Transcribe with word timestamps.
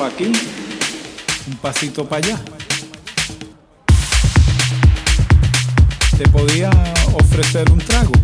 para 0.00 0.14
aquí, 0.14 0.32
un 1.46 1.56
pasito 1.58 2.08
para 2.08 2.26
allá. 2.26 2.40
Te 6.16 6.26
podía 6.30 6.70
ofrecer 7.12 7.70
un 7.70 7.78
trago. 7.80 8.19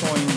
coin 0.00 0.29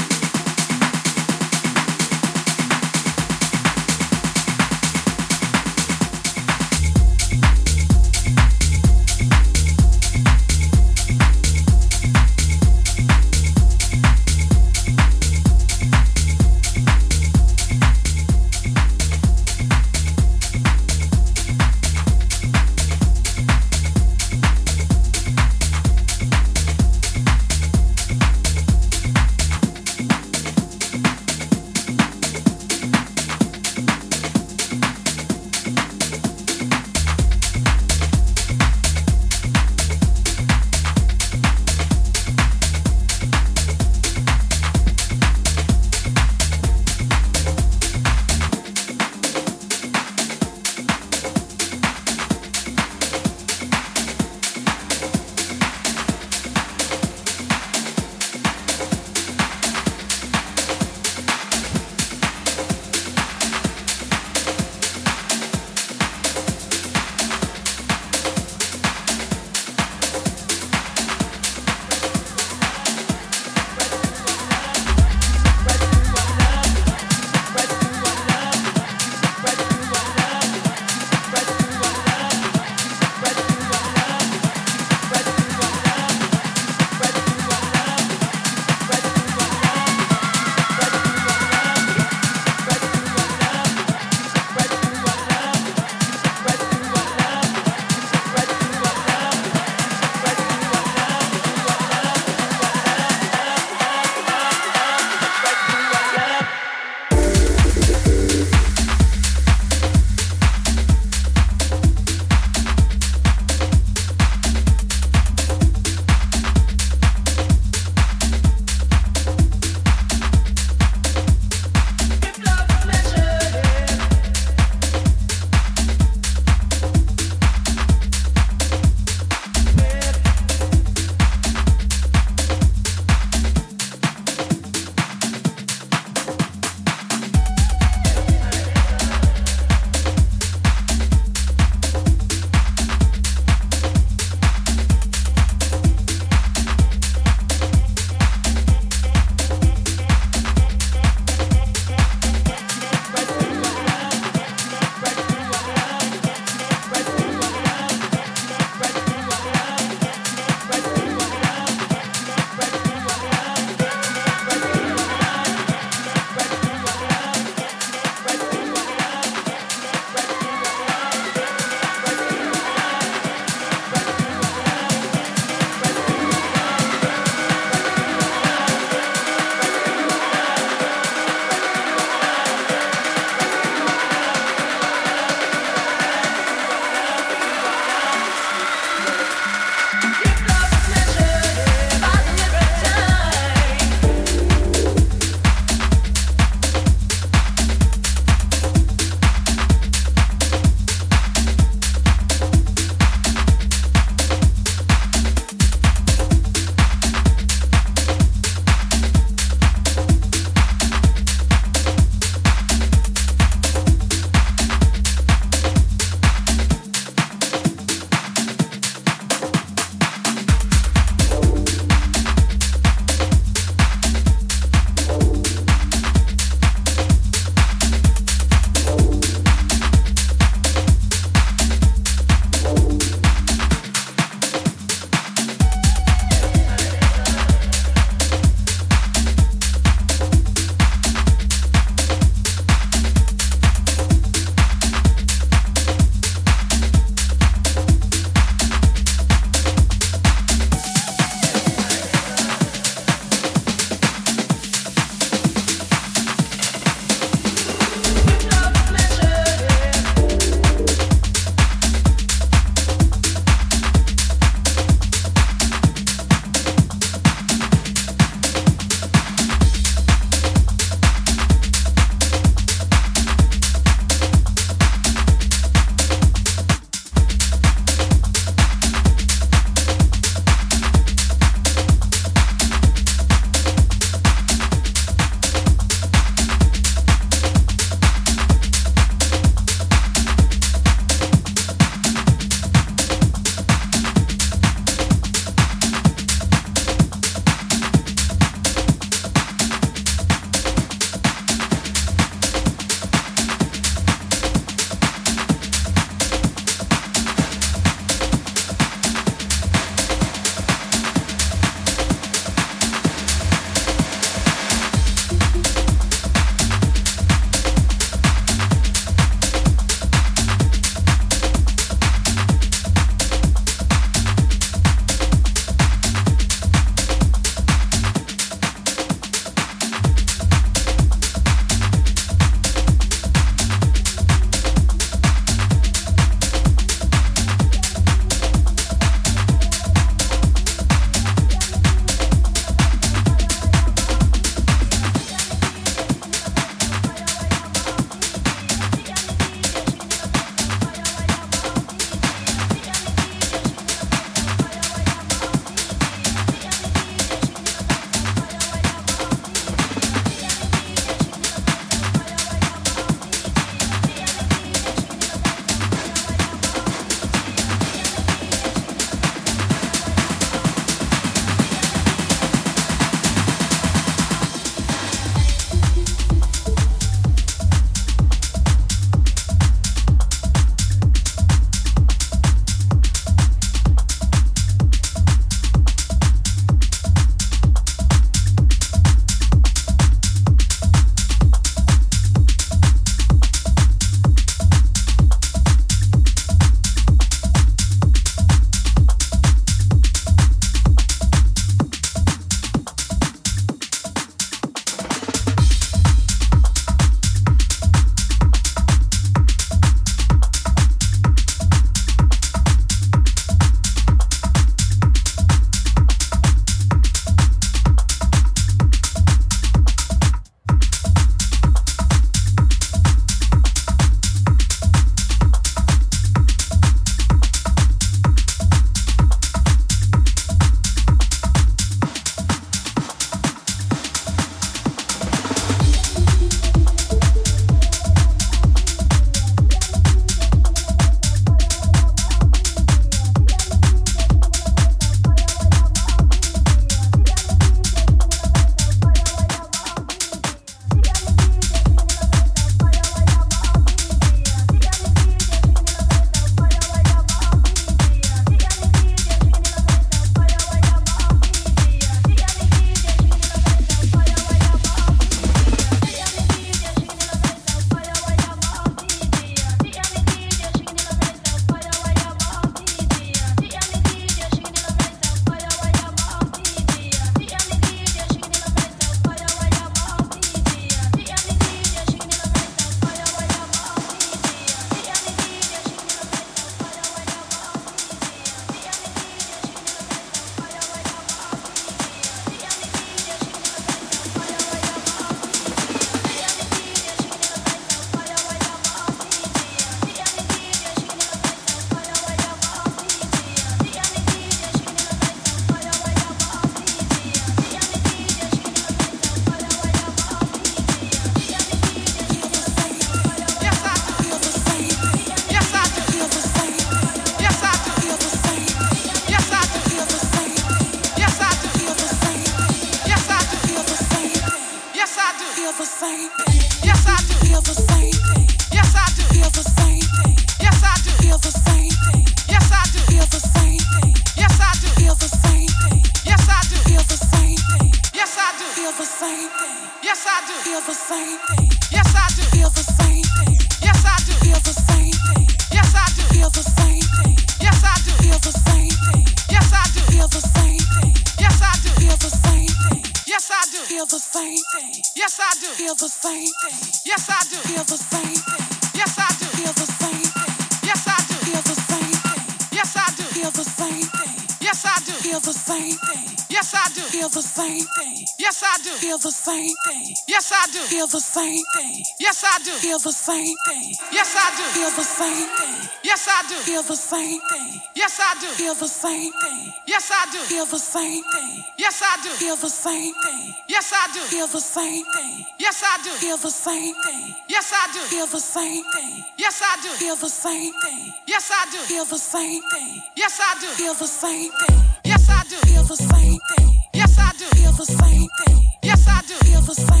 same 571.61 571.93
thing. 571.93 572.03
Yes, 572.19 572.43
I 572.43 572.59
do. 572.63 572.71
Feel 572.71 572.99
the 572.99 573.11
same 573.11 573.57
thing. 573.67 573.93
Yes, 574.11 574.35
I 574.35 574.49
do. 574.57 574.63
Feel 574.73 574.91
the 574.91 575.03
same 575.03 575.47
thing. 575.57 575.89
Yes, 576.03 576.27
I 576.27 576.41
do. 576.49 576.55
Feel 576.55 576.83
the 576.83 576.95
same 576.95 577.41
thing. 577.49 577.81
Yes, 577.95 578.19
I 578.19 578.35
do. 578.41 578.47
Feel 578.47 578.75
the 578.75 578.87
same 578.87 579.31
thing. 579.33 579.73
Yes, 579.87 580.11
I 580.11 580.25
do. 580.31 580.39
Feel 580.39 580.65
the 580.65 580.79
same 580.79 581.23
thing. 581.23 581.63
Yes, 581.77 582.01
I 582.01 582.17
do. 582.23 582.29
Feel 582.29 582.55
the 582.57 582.69
same 582.69 583.13
thing. 583.23 583.55
Yes, 583.69 583.93
I 583.93 584.07
do. 584.13 584.19
Feel 584.21 584.47
the 584.47 584.59
same 584.61 585.05
thing. 585.13 585.45
Yes, 585.59 585.81
I 585.83 585.97
do. 586.03 586.09
Feel 586.11 586.37
the 586.37 586.49
same 586.51 586.93
thing. 587.03 587.35
Yes, 587.49 587.71
I 587.73 587.85
do. 587.93 587.99
Feel 587.99 588.27
the 588.27 588.39
same 588.39 588.83
thing. 588.91 589.23
Yes, 589.37 589.61
I 589.61 589.75
do. 589.81 589.89
Feel 589.99 590.15
the 590.15 590.29
same 590.29 591.01
thing. 591.11 591.11
Yes, 591.17 591.49
I 591.53 591.65
do. 591.71 591.77
Feel 591.87 592.05
the 592.05 592.17
same 592.17 592.61
thing. 592.61 593.01
Yes, 593.15 593.39
I 593.39 593.53
do. 593.59 593.67
Feel 593.77 593.93
the 593.93 594.07
same 594.07 594.51
thing. 594.51 594.81
Yes, 595.03 595.29
I 595.29 595.43
do. 595.49 595.57
Feel 595.67 595.83
the 595.83 595.97
same 595.97 596.39
thing. 596.49 596.79
Yes, 596.93 597.17
I 597.17 597.31
do. 597.37 597.45
Feel 597.45 597.71
the 597.73 597.85
same 597.85 598.29
thing. 598.45 598.69
Yes, 598.83 599.07
I 599.07 599.21
do. 599.27 599.35
Feel 599.45 599.61
the 599.61 599.75
same 599.75 600.00